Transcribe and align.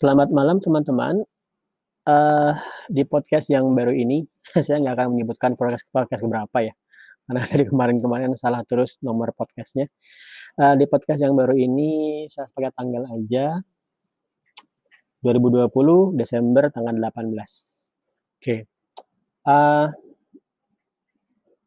Selamat 0.00 0.32
malam 0.32 0.64
teman-teman. 0.64 1.28
Uh, 2.08 2.56
di 2.88 3.04
podcast 3.04 3.52
yang 3.52 3.68
baru 3.76 3.92
ini, 3.92 4.24
saya 4.64 4.80
nggak 4.80 4.96
akan 4.96 5.08
menyebutkan 5.12 5.60
podcast 5.60 5.84
podcast 5.92 6.24
berapa 6.24 6.72
ya, 6.72 6.72
karena 7.28 7.44
dari 7.44 7.68
kemarin-kemarin 7.68 8.32
salah 8.32 8.64
terus 8.64 8.96
nomor 9.04 9.36
podcastnya. 9.36 9.92
Uh, 10.56 10.72
di 10.80 10.88
podcast 10.88 11.20
yang 11.20 11.36
baru 11.36 11.52
ini, 11.52 12.24
saya 12.32 12.48
pakai 12.48 12.72
tanggal 12.72 13.12
aja, 13.12 13.60
2020 15.20 15.68
Desember 16.16 16.72
tanggal 16.72 16.96
18. 16.96 18.40
Oke. 18.40 18.56
Uh, 19.44 19.92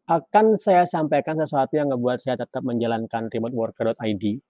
akan 0.10 0.58
saya 0.58 0.90
sampaikan 0.90 1.38
sesuatu 1.38 1.78
yang 1.78 1.94
ngebuat 1.94 2.26
saya 2.26 2.42
tetap 2.42 2.66
menjalankan 2.66 3.30
remoteworker.id 3.30 4.42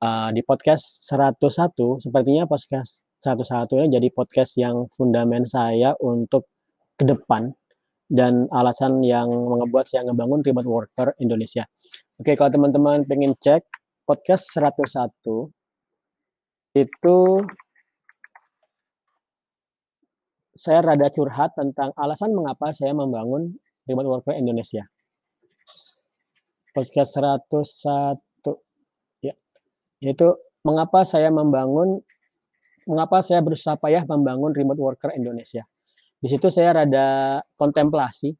uh, 0.00 0.28
di 0.32 0.40
podcast 0.44 1.04
101 1.08 2.04
sepertinya 2.04 2.44
podcast 2.48 3.04
101 3.20 3.68
ya 3.84 3.86
jadi 4.00 4.08
podcast 4.12 4.52
yang 4.56 4.88
fundamen 4.96 5.44
saya 5.44 5.92
untuk 6.00 6.48
ke 6.96 7.04
depan 7.04 7.52
dan 8.10 8.50
alasan 8.50 9.06
yang 9.06 9.30
membuat 9.30 9.86
saya 9.86 10.02
ngebangun 10.02 10.42
remote 10.42 10.66
worker 10.66 11.14
Indonesia. 11.22 11.62
Oke, 12.18 12.34
kalau 12.34 12.50
teman-teman 12.50 13.06
pengen 13.06 13.38
cek 13.38 13.62
podcast 14.02 14.50
101 14.50 15.14
itu 16.74 17.18
saya 20.58 20.82
rada 20.82 21.06
curhat 21.14 21.54
tentang 21.54 21.94
alasan 21.94 22.34
mengapa 22.34 22.74
saya 22.74 22.90
membangun 22.92 23.54
remote 23.86 24.10
worker 24.10 24.34
Indonesia. 24.34 24.82
Podcast 26.74 27.14
101 27.14 28.29
yaitu 30.00 30.36
mengapa 30.64 31.04
saya 31.04 31.28
membangun 31.32 32.00
mengapa 32.88 33.20
saya 33.22 33.44
berusaha 33.44 33.76
payah 33.76 34.02
membangun 34.08 34.50
remote 34.50 34.80
worker 34.80 35.12
Indonesia. 35.14 35.62
Di 36.20 36.28
situ 36.28 36.52
saya 36.52 36.82
rada 36.84 37.40
kontemplasi. 37.56 38.34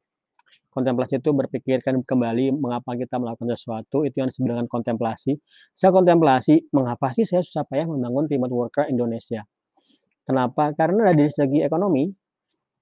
Kontemplasi 0.71 1.19
itu 1.19 1.35
berpikirkan 1.35 1.99
kembali 2.07 2.55
mengapa 2.55 2.95
kita 2.95 3.19
melakukan 3.19 3.59
sesuatu, 3.59 4.07
itu 4.07 4.23
yang 4.23 4.31
disebut 4.31 4.55
dengan 4.55 4.67
kontemplasi. 4.71 5.35
Saya 5.75 5.91
kontemplasi, 5.91 6.71
mengapa 6.71 7.11
sih 7.11 7.27
saya 7.27 7.43
susah 7.43 7.67
payah 7.67 7.91
membangun 7.91 8.23
remote 8.31 8.55
worker 8.55 8.85
Indonesia. 8.87 9.43
Kenapa? 10.23 10.71
Karena 10.71 11.11
dari 11.11 11.27
segi 11.27 11.59
ekonomi, 11.59 12.07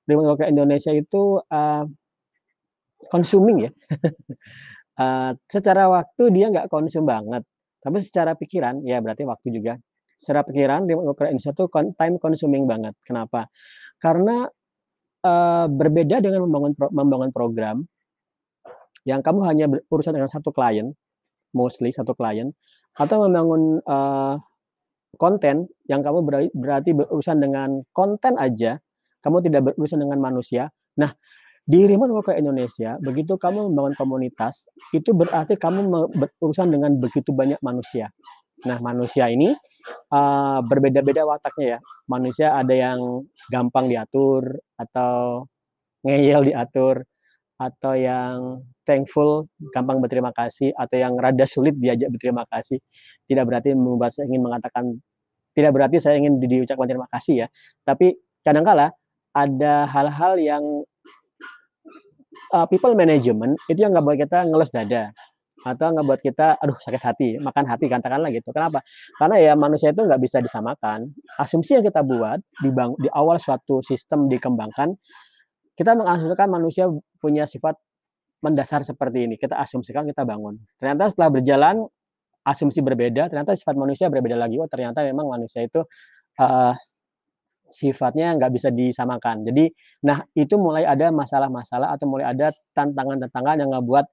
remote 0.05 0.37
worker 0.37 0.47
Indonesia 0.53 0.93
itu 0.93 1.41
uh, 1.41 1.83
consuming 3.09 3.57
ya. 3.65 3.71
uh, 5.01 5.31
secara 5.53 5.89
waktu 5.89 6.23
dia 6.29 6.53
nggak 6.53 6.69
konsum 6.69 7.09
banget. 7.09 7.41
Tapi 7.79 7.97
secara 8.03 8.35
pikiran, 8.35 8.83
ya 8.83 8.99
berarti 8.99 9.23
waktu 9.23 9.55
juga. 9.55 9.73
Secara 10.19 10.43
pikiran, 10.43 10.83
worker 10.83 11.31
Indonesia 11.31 11.55
itu 11.55 11.65
time 11.95 12.15
consuming 12.19 12.67
banget. 12.67 12.91
Kenapa? 13.07 13.47
Karena 14.03 14.43
uh, 15.23 15.65
berbeda 15.71 16.19
dengan 16.19 16.43
membangun 16.47 16.75
pro, 16.75 16.87
membangun 16.91 17.31
program 17.31 17.77
yang 19.07 19.23
kamu 19.23 19.39
hanya 19.47 19.65
berurusan 19.71 20.11
dengan 20.11 20.27
satu 20.27 20.51
klien, 20.51 20.91
mostly 21.55 21.95
satu 21.95 22.11
klien, 22.19 22.51
atau 22.99 23.23
membangun 23.23 23.79
uh, 23.87 24.35
konten 25.15 25.71
yang 25.87 26.03
kamu 26.03 26.51
berarti 26.51 26.91
berurusan 26.91 27.39
dengan 27.39 27.81
konten 27.95 28.35
aja, 28.35 28.77
kamu 29.23 29.39
tidak 29.47 29.71
berurusan 29.71 30.03
dengan 30.03 30.19
manusia. 30.19 30.67
Nah, 30.99 31.15
di 31.69 31.85
remote 31.85 32.09
worker 32.09 32.33
Indonesia, 32.33 32.97
begitu 32.97 33.37
kamu 33.37 33.69
membangun 33.69 33.93
komunitas, 33.93 34.65
itu 34.89 35.13
berarti 35.13 35.53
kamu 35.53 36.09
berurusan 36.17 36.73
dengan 36.73 36.97
begitu 36.97 37.29
banyak 37.29 37.61
manusia. 37.61 38.09
Nah, 38.65 38.81
manusia 38.81 39.29
ini 39.29 39.53
uh, 40.09 40.59
berbeda-beda 40.65 41.29
wataknya 41.29 41.77
ya. 41.77 41.79
Manusia 42.09 42.57
ada 42.57 42.73
yang 42.73 43.21
gampang 43.53 43.85
diatur 43.85 44.57
atau 44.81 45.45
ngeyel 46.01 46.49
diatur 46.49 47.05
atau 47.59 47.93
yang 47.93 48.65
thankful, 48.87 49.45
gampang 49.69 50.01
berterima 50.01 50.33
kasih 50.33 50.73
atau 50.73 50.95
yang 50.97 51.13
rada 51.21 51.45
sulit 51.45 51.77
diajak 51.77 52.09
berterima 52.09 52.49
kasih. 52.49 52.81
Tidak 53.29 53.45
berarti 53.45 53.77
membuat 53.77 54.15
saya 54.15 54.25
ingin 54.25 54.41
mengatakan 54.41 54.97
tidak 55.53 55.71
berarti 55.75 56.01
saya 56.01 56.17
ingin 56.17 56.41
diucapkan 56.41 56.87
terima 56.89 57.05
kasih 57.13 57.45
ya. 57.45 57.47
Tapi 57.85 58.17
kadangkala 58.41 58.95
ada 59.37 59.85
hal-hal 59.85 60.39
yang 60.41 60.63
uh, 62.55 62.65
people 62.67 62.93
management 62.93 63.55
itu 63.71 63.79
yang 63.81 63.91
nggak 63.95 64.05
buat 64.05 64.17
kita 64.19 64.37
ngeles 64.49 64.71
dada 64.73 65.11
atau 65.59 65.91
nggak 65.91 66.05
buat 66.07 66.21
kita 66.23 66.55
aduh 66.63 66.77
sakit 66.79 67.01
hati 67.03 67.29
makan 67.43 67.67
hati 67.67 67.85
katakanlah 67.91 68.31
gitu. 68.31 68.49
Kenapa? 68.55 68.79
Karena 69.19 69.35
ya 69.43 69.53
manusia 69.59 69.91
itu 69.91 70.01
nggak 70.07 70.21
bisa 70.23 70.39
disamakan. 70.39 71.11
Asumsi 71.35 71.75
yang 71.75 71.83
kita 71.83 71.99
buat 72.03 72.39
di 72.63 72.69
bang 72.71 72.95
di 72.95 73.11
awal 73.11 73.35
suatu 73.39 73.83
sistem 73.83 74.31
dikembangkan 74.31 74.95
kita 75.75 75.95
mengasumsikan 75.95 76.47
manusia 76.51 76.85
punya 77.23 77.47
sifat 77.47 77.75
mendasar 78.43 78.83
seperti 78.87 79.27
ini. 79.27 79.35
Kita 79.39 79.59
asumsikan 79.59 80.07
kita 80.07 80.23
bangun. 80.23 80.59
Ternyata 80.79 81.11
setelah 81.11 81.39
berjalan 81.39 81.75
asumsi 82.47 82.79
berbeda 82.79 83.27
ternyata 83.27 83.55
sifat 83.55 83.75
manusia 83.75 84.07
berbeda 84.07 84.39
lagi. 84.39 84.59
Oh 84.59 84.67
ternyata 84.67 85.03
memang 85.03 85.27
manusia 85.27 85.63
itu 85.63 85.83
uh, 86.39 86.73
sifatnya 87.69 88.35
nggak 88.37 88.51
bisa 88.53 88.69
disamakan. 88.73 89.45
Jadi, 89.45 89.69
nah 90.05 90.21
itu 90.35 90.57
mulai 90.57 90.85
ada 90.85 91.09
masalah-masalah 91.13 91.93
atau 91.95 92.05
mulai 92.09 92.29
ada 92.33 92.51
tantangan-tantangan 92.75 93.61
yang 93.61 93.69
ngebuat 93.73 94.05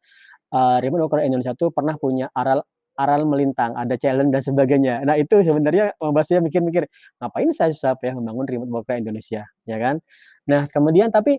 uh, 0.52 0.78
remote 0.84 1.08
worker 1.08 1.24
Indonesia 1.24 1.56
itu 1.56 1.72
pernah 1.74 1.96
punya 1.98 2.30
aral 2.32 2.62
aral 2.96 3.28
melintang, 3.28 3.76
ada 3.76 3.92
challenge 4.00 4.32
dan 4.32 4.40
sebagainya. 4.40 5.04
Nah 5.04 5.20
itu 5.20 5.44
sebenarnya 5.44 5.92
membuat 6.00 6.24
saya 6.24 6.40
mikir-mikir, 6.40 6.88
ngapain 7.20 7.52
saya 7.52 7.68
susah 7.76 7.92
ya 8.00 8.16
membangun 8.16 8.48
remote 8.48 8.72
worker 8.72 8.96
Indonesia, 8.96 9.44
ya 9.68 9.76
kan? 9.76 10.00
Nah 10.48 10.64
kemudian 10.72 11.12
tapi 11.12 11.36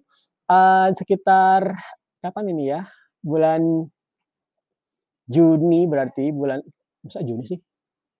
uh, 0.53 0.93
sekitar 0.93 1.73
kapan 2.21 2.45
ini 2.53 2.63
ya? 2.77 2.85
Bulan 3.25 3.89
Juni 5.27 5.89
berarti 5.89 6.29
bulan 6.29 6.61
masa 7.01 7.25
Juni 7.25 7.43
sih? 7.49 7.59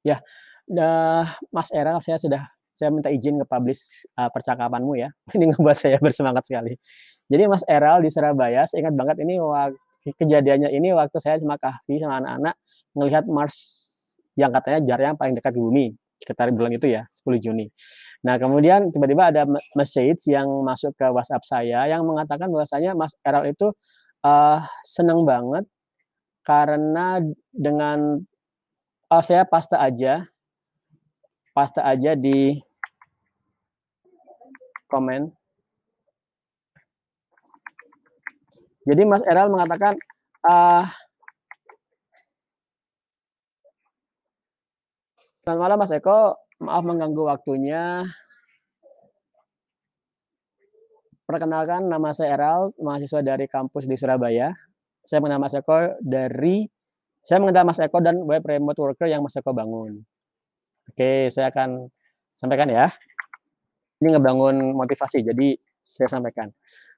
Ya, 0.02 0.20
dah 0.66 1.30
Mas 1.54 1.70
Era 1.72 1.96
saya 2.02 2.18
sudah 2.18 2.57
saya 2.78 2.94
minta 2.94 3.10
izin 3.10 3.42
nge-publish 3.42 4.06
uh, 4.22 4.30
percakapanmu 4.30 4.94
ya. 5.02 5.10
Ini 5.36 5.50
ngebuat 5.50 5.78
saya 5.78 5.98
bersemangat 5.98 6.46
sekali. 6.46 6.78
Jadi 7.28 7.44
Mas 7.50 7.66
Eral 7.66 8.06
di 8.06 8.14
Surabaya, 8.14 8.64
saya 8.70 8.88
ingat 8.88 8.96
banget 8.96 9.20
ini 9.20 9.36
kejadiannya 10.16 10.72
ini 10.72 10.96
waktu 10.96 11.20
saya 11.20 11.36
sama 11.44 11.60
Kahfi 11.60 12.00
sama 12.00 12.24
anak-anak 12.24 12.56
ngelihat 12.96 13.28
Mars 13.28 13.58
yang 14.40 14.56
katanya 14.56 14.80
jarak 14.88 15.04
yang 15.12 15.18
paling 15.20 15.36
dekat 15.36 15.52
di 15.52 15.60
bumi 15.60 15.86
sekitar 16.24 16.50
bulan 16.56 16.72
itu 16.80 16.88
ya 16.88 17.04
10 17.12 17.44
Juni. 17.44 17.68
Nah 18.24 18.40
kemudian 18.40 18.90
tiba-tiba 18.90 19.30
ada 19.30 19.44
message 19.76 20.26
yang 20.32 20.48
masuk 20.66 20.96
ke 20.98 21.06
WhatsApp 21.12 21.44
saya 21.46 21.86
yang 21.92 22.08
mengatakan 22.08 22.48
bahwasanya 22.48 22.96
Mas 22.96 23.14
Eral 23.22 23.46
itu 23.46 23.76
uh, 24.24 24.64
senang 24.88 25.28
banget 25.28 25.68
karena 26.42 27.22
dengan 27.52 28.24
oh, 29.12 29.24
saya 29.24 29.44
pasta 29.44 29.78
aja 29.84 30.26
pasta 31.52 31.82
aja 31.86 32.14
di 32.14 32.58
komen. 34.88 35.32
Jadi 38.88 39.04
Mas 39.04 39.24
Eral 39.28 39.52
mengatakan, 39.52 40.00
uh, 40.48 40.88
Selamat 45.44 45.64
malam 45.64 45.80
Mas 45.80 45.96
Eko, 45.96 46.36
maaf 46.60 46.84
mengganggu 46.84 47.24
waktunya. 47.24 48.04
Perkenalkan 51.24 51.88
nama 51.88 52.12
saya 52.12 52.36
Eral, 52.36 52.76
mahasiswa 52.76 53.24
dari 53.24 53.48
kampus 53.48 53.88
di 53.88 53.96
Surabaya. 53.96 54.52
Saya 55.08 55.24
mengenal 55.24 55.48
Mas 55.48 55.56
Eko 55.56 55.96
dari 56.04 56.68
saya 57.24 57.40
mengenal 57.40 57.64
Mas 57.64 57.80
Eko 57.80 58.04
dan 58.04 58.20
web 58.28 58.44
remote 58.44 58.80
worker 58.80 59.08
yang 59.08 59.24
Mas 59.24 59.40
Eko 59.40 59.56
bangun. 59.56 60.04
Oke, 60.92 61.32
saya 61.32 61.48
akan 61.48 61.88
sampaikan 62.36 62.68
ya 62.68 62.92
ini 64.02 64.14
ngebangun 64.14 64.78
motivasi. 64.78 65.26
Jadi 65.26 65.58
saya 65.82 66.10
sampaikan. 66.10 66.52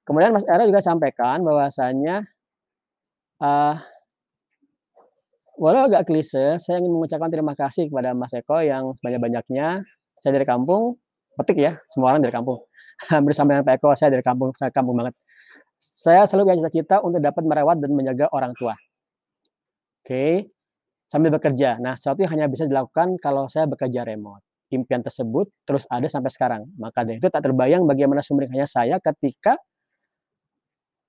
Kemudian 0.04 0.34
Mas 0.34 0.46
Era 0.50 0.66
juga 0.66 0.82
sampaikan 0.82 1.46
bahwasanya 1.46 2.26
uh, 3.44 3.76
walau 5.60 5.86
agak 5.86 6.10
klise, 6.10 6.58
saya 6.58 6.82
ingin 6.82 6.92
mengucapkan 6.92 7.30
terima 7.30 7.54
kasih 7.54 7.92
kepada 7.92 8.18
Mas 8.18 8.34
Eko 8.34 8.60
yang 8.64 8.96
sebanyak-banyaknya. 8.98 9.86
Saya 10.20 10.32
dari 10.36 10.48
kampung, 10.48 11.00
petik 11.40 11.62
ya, 11.62 11.78
semua 11.88 12.16
orang 12.16 12.26
dari 12.26 12.34
kampung. 12.34 12.60
Hampir 13.12 13.32
sampai 13.32 13.60
dengan 13.60 13.66
Pak 13.70 13.76
Eko, 13.80 13.90
saya 13.96 14.10
dari 14.12 14.24
kampung, 14.26 14.52
saya 14.58 14.74
kampung 14.74 14.98
banget. 15.00 15.16
Saya 15.80 16.28
selalu 16.28 16.52
punya 16.52 16.58
cita-cita 16.66 17.00
untuk 17.00 17.24
dapat 17.24 17.44
merawat 17.48 17.80
dan 17.80 17.96
menjaga 17.96 18.28
orang 18.36 18.52
tua. 18.60 18.76
Oke, 20.04 20.52
sambil 21.08 21.32
bekerja. 21.32 21.80
Nah, 21.80 21.96
sesuatu 21.96 22.20
yang 22.20 22.36
hanya 22.36 22.46
bisa 22.52 22.68
dilakukan 22.68 23.16
kalau 23.24 23.48
saya 23.48 23.64
bekerja 23.70 24.04
remote 24.04 24.49
impian 24.70 25.02
tersebut 25.02 25.50
terus 25.66 25.86
ada 25.90 26.06
sampai 26.06 26.30
sekarang. 26.34 26.62
Maka 26.78 27.06
dari 27.06 27.18
itu 27.18 27.30
tak 27.30 27.46
terbayang 27.46 27.86
bagaimana 27.86 28.22
sumringahnya 28.22 28.70
saya 28.70 28.98
ketika 29.02 29.58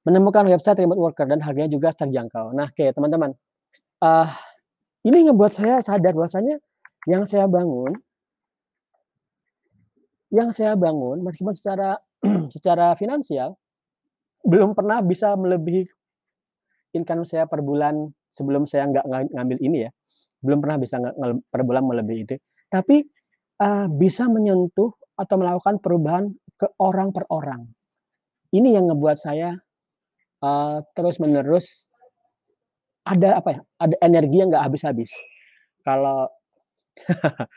menemukan 0.04 0.48
website 0.48 0.80
remote 0.80 1.00
worker 1.00 1.28
dan 1.28 1.44
harganya 1.44 1.70
juga 1.70 1.92
terjangkau. 1.92 2.56
Nah, 2.56 2.72
oke 2.72 2.84
teman-teman, 2.96 3.36
uh, 4.00 4.28
ini 5.04 5.28
ngebuat 5.28 5.52
saya 5.52 5.84
sadar 5.84 6.16
bahwasanya 6.16 6.56
yang 7.08 7.24
saya 7.28 7.48
bangun 7.48 7.96
yang 10.30 10.54
saya 10.54 10.78
bangun 10.78 11.26
meskipun 11.26 11.58
secara 11.58 11.98
secara 12.54 12.94
finansial, 12.94 13.58
belum 14.46 14.72
pernah 14.78 15.02
bisa 15.04 15.34
melebihi 15.34 15.88
income 16.96 17.26
saya 17.26 17.46
per 17.46 17.60
bulan 17.62 18.08
sebelum 18.30 18.66
saya 18.66 18.86
nggak 18.90 19.04
nga 19.04 19.18
ngambil 19.40 19.58
ini 19.62 19.78
ya, 19.88 19.90
belum 20.42 20.58
pernah 20.62 20.76
bisa 20.78 20.96
per 21.50 21.62
bulan 21.66 21.84
melebihi 21.86 22.20
itu. 22.24 22.36
Tapi, 22.70 23.02
eee, 23.60 23.86
bisa 24.00 24.26
menyentuh 24.26 24.90
atau 25.14 25.36
melakukan 25.36 25.76
perubahan 25.84 26.32
ke 26.56 26.66
orang 26.80 27.12
per 27.12 27.28
orang. 27.28 27.68
Ini 28.50 28.80
yang 28.80 28.90
ngebuat 28.90 29.18
saya, 29.20 29.54
eee, 30.42 30.76
terus-menerus 30.96 31.86
ada 33.04 33.40
apa 33.40 33.50
ya, 33.56 33.60
ada 33.80 33.96
energi 34.04 34.36
yang 34.40 34.48
nggak 34.52 34.64
habis-habis. 34.70 35.10
Kalau 35.84 36.28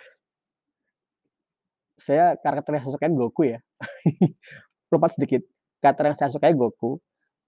saya 2.00 2.36
karakter 2.42 2.80
yang 2.80 2.84
saya 2.88 2.94
sukain 2.96 3.16
Goku 3.16 3.44
ya. 3.48 3.60
Lompat 4.92 5.16
sedikit, 5.18 5.42
karakter 5.80 6.12
yang 6.12 6.18
saya 6.18 6.30
sukai 6.32 6.54
Goku. 6.56 7.00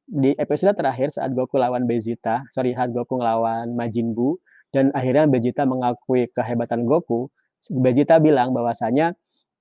Di 0.06 0.38
episode 0.38 0.78
terakhir 0.78 1.10
saat 1.10 1.34
Goku 1.34 1.58
lawan 1.58 1.90
Vegeta, 1.90 2.46
sorry 2.54 2.78
saat 2.78 2.94
Goku 2.94 3.18
ngelawan 3.18 3.74
Majin 3.74 4.14
Buu, 4.14 4.38
dan 4.70 4.94
akhirnya 4.94 5.26
Vegeta 5.26 5.66
mengakui 5.66 6.30
kehebatan 6.30 6.86
Goku, 6.86 7.34
Vegeta 7.72 8.22
bilang 8.22 8.54
bahwasanya 8.54 9.14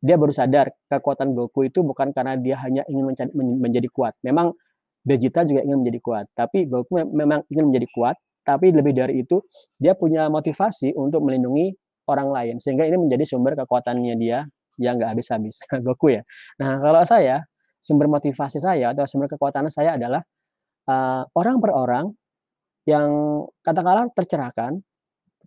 dia 0.05 0.17
baru 0.21 0.33
sadar 0.37 0.69
kekuatan 0.93 1.33
Goku 1.33 1.65
itu 1.65 1.81
bukan 1.81 2.13
karena 2.13 2.37
dia 2.37 2.61
hanya 2.61 2.85
ingin 2.93 3.05
mencari 3.09 3.31
men 3.33 3.57
menjadi 3.61 3.89
kuat. 3.89 4.13
Memang 4.21 4.53
Vegeta 5.05 5.45
juga 5.45 5.65
ingin 5.65 5.85
menjadi 5.85 6.01
kuat, 6.01 6.27
tapi 6.37 6.65
Goku 6.69 7.01
mem 7.01 7.09
memang 7.13 7.41
ingin 7.53 7.73
menjadi 7.73 7.89
kuat, 7.93 8.17
tapi 8.45 8.73
lebih 8.73 8.93
dari 8.97 9.21
itu, 9.25 9.41
dia 9.81 9.93
punya 9.97 10.29
motivasi 10.33 10.93
untuk 10.97 11.25
melindungi 11.25 11.73
orang 12.09 12.29
lain, 12.33 12.57
sehingga 12.61 12.85
ini 12.85 13.01
menjadi 13.01 13.25
sumber 13.25 13.57
kekuatannya 13.57 14.17
dia 14.21 14.45
yang 14.81 15.01
nggak 15.01 15.17
habis-habis, 15.17 15.61
Goku 15.85 16.17
ya. 16.17 16.23
Nah, 16.61 16.81
kalau 16.81 17.05
saya, 17.05 17.45
sumber 17.81 18.09
motivasi 18.09 18.61
saya 18.61 18.93
atau 18.97 19.05
sumber 19.09 19.29
kekuatan 19.33 19.69
saya 19.69 19.97
adalah, 19.97 20.25
eee, 20.89 21.23
orang 21.37 21.57
per 21.61 21.71
orang 21.73 22.07
yang 22.89 23.09
katakanlah 23.65 24.09
tercerahkan, 24.13 24.81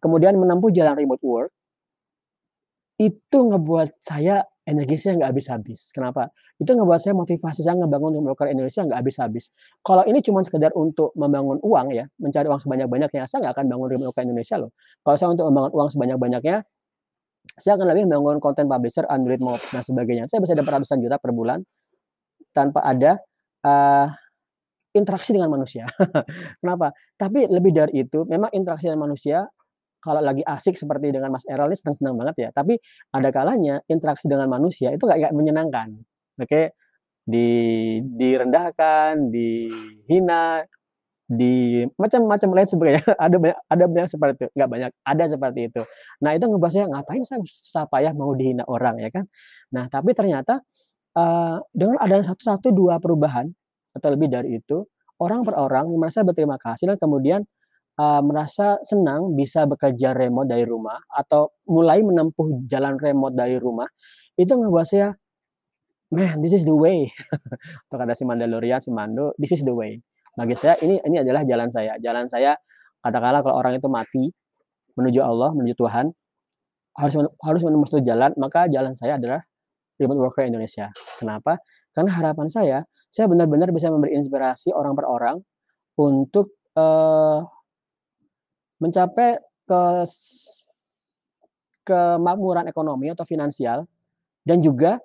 kemudian 0.02 0.38
menempuh 0.38 0.70
jalan 0.74 0.94
remote 0.98 1.24
work 1.26 1.52
itu 2.98 3.38
ngebuat 3.38 4.02
saya 4.02 4.42
energi 4.68 4.98
saya 5.00 5.22
nggak 5.22 5.32
habis-habis. 5.32 5.94
Kenapa? 5.96 6.28
Itu 6.60 6.74
ngebuat 6.76 7.00
saya 7.00 7.14
motivasi 7.16 7.62
saya 7.64 7.78
ngebangun 7.80 8.18
remote 8.20 8.36
worker 8.36 8.50
Indonesia 8.52 8.84
nggak 8.84 9.00
habis-habis. 9.00 9.54
Kalau 9.86 10.04
ini 10.10 10.20
cuman 10.26 10.44
sekedar 10.44 10.74
untuk 10.76 11.14
membangun 11.16 11.62
uang 11.64 11.94
ya, 11.96 12.06
mencari 12.20 12.50
uang 12.50 12.60
sebanyak-banyaknya, 12.62 13.24
saya 13.30 13.40
nggak 13.48 13.54
akan 13.56 13.66
bangun 13.70 13.88
worker 14.04 14.24
Indonesia 14.26 14.56
loh. 14.60 14.72
Kalau 15.06 15.16
saya 15.16 15.30
untuk 15.32 15.46
membangun 15.48 15.72
uang 15.78 15.90
sebanyak-banyaknya, 15.94 16.58
saya 17.58 17.74
akan 17.80 17.88
lebih 17.90 18.04
membangun 18.10 18.38
konten 18.44 18.66
publisher, 18.70 19.06
Android 19.10 19.42
Mob, 19.42 19.58
dan 19.74 19.82
sebagainya. 19.86 20.26
Saya 20.30 20.40
bisa 20.44 20.54
dapat 20.58 20.82
ratusan 20.82 21.02
juta 21.02 21.18
per 21.18 21.32
bulan 21.34 21.62
tanpa 22.54 22.84
ada, 22.86 23.20
eee, 23.66 24.06
interaksi 24.98 25.32
dengan 25.36 25.54
manusia. 25.54 25.86
Kenapa? 26.62 26.94
Tapi 27.20 27.48
lebih 27.50 27.72
dari 27.76 28.04
itu, 28.06 28.26
memang 28.30 28.50
interaksi 28.54 28.90
dengan 28.90 29.10
manusia 29.10 29.46
kalau 30.04 30.22
lagi 30.24 30.44
asik 30.46 30.76
seperti 30.80 31.12
dengan 31.16 31.34
Mas 31.34 31.44
Errol 31.50 31.74
ini 31.74 31.80
senang-senang 31.80 32.16
banget 32.20 32.36
ya, 32.48 32.50
tapi 32.56 32.78
ada 33.14 33.30
kalanya 33.34 33.82
interaksi 33.92 34.26
dengan 34.32 34.48
manusia 34.52 34.94
itu 34.94 35.04
kayak 35.08 35.30
nggak 35.32 35.36
menyenangkan. 35.38 35.90
Oke, 36.42 36.74
di 37.28 37.48
direndahkan, 38.04 39.32
dihina, 39.34 40.64
di 41.28 41.84
macam-macam 42.00 42.50
lain 42.56 42.70
sebagainya. 42.72 43.04
Ada 43.26 43.36
banyak 43.42 43.60
ada 43.68 43.84
banyak 43.92 44.10
seperti 44.10 44.36
itu, 44.48 44.48
nggak 44.56 44.70
banyak, 44.72 44.92
ada 45.04 45.24
seperti 45.28 45.60
itu. 45.72 45.82
Nah, 46.24 46.32
itu 46.38 46.46
ngebahas 46.48 46.74
saya, 46.74 46.86
ngapain 46.88 47.24
saya 47.28 47.40
susah 47.44 47.84
payah 47.92 48.14
mau 48.16 48.32
dihina 48.32 48.64
orang 48.68 48.96
ya 49.04 49.10
kan. 49.12 49.26
Nah, 49.76 49.86
tapi 49.92 50.16
ternyata, 50.16 50.64
eee, 51.18 51.58
dengan 51.76 51.98
adanya 52.04 52.26
satu 52.34 52.44
satu 52.48 52.68
2 52.76 53.00
perubahan 53.04 53.48
atau 53.98 54.10
lebih 54.14 54.30
dari 54.32 54.60
itu, 54.62 54.86
orang 55.24 55.44
per 55.48 55.56
orang 55.60 55.88
merasa 55.98 56.24
berterima 56.28 56.58
kasih 56.62 56.94
dan 56.96 56.98
kemudian 57.02 57.42
eee, 58.00 58.22
merasa 58.26 58.78
senang 58.86 59.34
bisa 59.38 59.66
bekerja 59.70 60.14
remote 60.18 60.50
dari 60.52 60.66
rumah 60.68 60.98
atau 61.14 61.54
mulai 61.70 62.02
menempuh 62.06 62.66
jalan 62.70 62.98
remote 63.02 63.36
dari 63.38 63.58
rumah, 63.60 63.88
itu 64.40 64.50
ngebuat 64.54 64.88
saya, 64.88 65.10
"Man, 66.14 66.42
this 66.44 66.54
is 66.56 66.64
the 66.68 66.76
way." 66.76 67.10
Atau 67.90 67.98
kata 68.02 68.14
si 68.18 68.24
Mandalorian, 68.28 68.80
si 68.84 68.92
Mando, 68.94 69.34
"This 69.42 69.56
is 69.58 69.64
the 69.68 69.74
way." 69.76 70.00
Bagi 70.38 70.56
saya 70.58 70.78
ini 70.86 71.02
ini 71.06 71.18
adalah 71.24 71.44
jalan 71.48 71.70
saya. 71.74 71.98
Jalan 72.02 72.28
saya 72.32 72.56
katakanlah 73.04 73.42
kalau 73.46 73.58
orang 73.62 73.78
itu 73.80 73.88
mati 73.92 74.26
menuju 75.00 75.22
Allah, 75.24 75.52
menuju 75.56 75.76
Tuhan, 75.80 76.12
harus 76.98 77.14
harus 77.46 77.62
suatu 77.64 78.02
jalan, 78.06 78.34
maka 78.42 78.68
jalan 78.72 78.94
saya 78.98 79.18
adalah 79.22 79.42
remote 80.02 80.20
worker 80.22 80.44
Indonesia. 80.48 80.90
Kenapa? 81.22 81.60
Karena 81.96 82.12
harapan 82.16 82.48
saya, 82.52 82.80
saya 83.12 83.28
benar-benar 83.32 83.72
bisa 83.74 83.90
memberi 83.94 84.18
inspirasi 84.18 84.72
orang 84.74 84.94
per 84.98 85.06
orang 85.10 85.38
untuk, 86.00 86.54
eee 86.78 87.40
mencapai 88.78 89.42
kes 89.68 90.14
kemakmuran 91.88 92.68
ekonomi 92.68 93.12
atau 93.12 93.24
finansial 93.24 93.88
dan 94.44 94.60
juga 94.60 95.00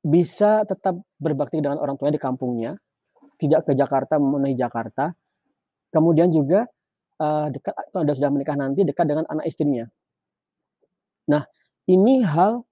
bisa 0.00 0.64
tetap 0.64 0.96
berbakti 1.20 1.60
dengan 1.60 1.76
orang 1.76 2.00
tuanya 2.00 2.16
di 2.16 2.22
kampungnya, 2.22 2.72
tidak 3.36 3.68
ke 3.68 3.72
Jakarta 3.76 4.16
memenuhi 4.16 4.56
Jakarta, 4.56 5.12
kemudian 5.92 6.32
juga, 6.32 6.64
eee, 7.20 7.46
dekat 7.52 7.74
sudah 7.92 8.14
sudah 8.16 8.30
menikah 8.32 8.56
nanti 8.56 8.80
dekat 8.86 9.04
dengan 9.04 9.28
anak 9.28 9.44
istrinya. 9.44 9.84
Nah, 11.28 11.44
ini 11.84 12.24
hal 12.24 12.64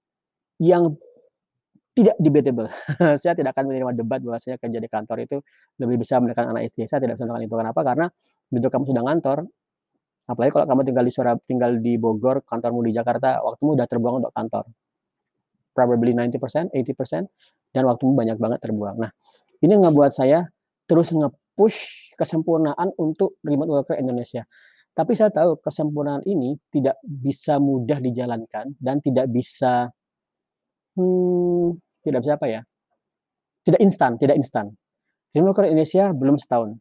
yang 0.57 0.97
tidak 1.99 2.15
debatable. 2.15 2.71
Saya 3.21 3.35
tidak 3.35 3.51
akan 3.51 3.67
menerima 3.67 3.91
debat 3.99 4.23
bahwasanya 4.23 4.55
kerja 4.55 4.79
di 4.79 4.87
kantor 4.87 5.17
itu 5.27 5.37
lebih 5.83 5.99
bisa 5.99 6.23
menekan 6.23 6.55
anak 6.55 6.71
istri. 6.71 6.87
Saya 6.87 7.03
tidak 7.03 7.19
bisa 7.19 7.27
melakukan 7.27 7.45
itu. 7.51 7.55
Kenapa? 7.59 7.81
Karena 7.83 8.05
begitu 8.47 8.67
kamu 8.71 8.83
sudah 8.87 9.03
ngantor, 9.03 9.37
apalagi 10.31 10.51
kalau 10.55 10.65
kamu 10.71 10.81
tinggal 10.87 11.03
di 11.03 11.13
Surab 11.13 11.37
tinggal 11.43 11.71
di 11.83 11.93
Bogor, 11.99 12.45
kantormu 12.47 12.79
di 12.87 12.91
Jakarta, 12.95 13.43
waktumu 13.43 13.75
udah 13.75 13.87
terbuang 13.91 14.15
untuk 14.23 14.31
kantor. 14.31 14.63
Probably 15.75 16.15
90%, 16.15 16.71
80%, 16.71 17.75
dan 17.75 17.83
waktumu 17.85 18.15
banyak 18.15 18.39
banget 18.39 18.59
terbuang. 18.63 18.95
Nah, 18.99 19.11
ini 19.59 19.73
ngebuat 19.75 20.11
saya 20.15 20.47
terus 20.89 21.13
nge-push 21.13 22.11
kesempurnaan 22.17 22.95
untuk 22.97 23.37
remote 23.45 23.69
worker 23.69 23.95
Indonesia. 23.99 24.47
Tapi 24.95 25.15
saya 25.15 25.31
tahu 25.31 25.61
kesempurnaan 25.63 26.25
ini 26.27 26.59
tidak 26.73 26.99
bisa 27.05 27.55
mudah 27.61 28.01
dijalankan 28.03 28.75
dan 28.81 28.99
tidak 28.99 29.31
bisa, 29.31 29.87
mmm, 30.99 31.88
tidak 32.05 32.19
bisa 32.25 32.33
apa 32.39 32.47
ya, 32.49 32.61
tidak 33.67 33.81
instan 33.83 34.17
tidak 34.21 34.37
instan. 34.39 34.73
Remote 35.35 35.55
worker 35.57 35.65
Indonesia 35.69 36.11
belum 36.15 36.37
setahun 36.41 36.77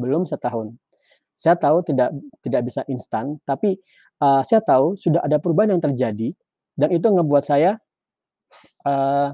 belum 0.00 0.24
setahun. 0.28 0.74
Saya 1.38 1.56
tahu 1.58 1.82
tidak 1.86 2.12
tidak 2.44 2.62
bisa 2.68 2.82
instan, 2.90 3.38
tapi, 3.48 3.76
eee, 4.20 4.42
saya 4.46 4.60
tahu 4.64 4.96
sudah 4.98 5.20
ada 5.24 5.38
perubahan 5.42 5.76
yang 5.78 5.82
terjadi 5.84 6.32
dan 6.78 6.88
itu 6.94 7.06
ngebuat 7.08 7.44
saya, 7.48 7.76
eee, 8.86 9.28